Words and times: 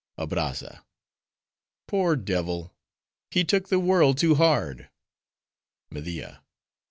ABRAZZA—Poor 0.17 2.15
devil! 2.15 2.73
he 3.29 3.43
took 3.43 3.69
the 3.69 3.77
world 3.79 4.17
too 4.17 4.33
hard. 4.33 4.89
MEDIA. 5.91 6.41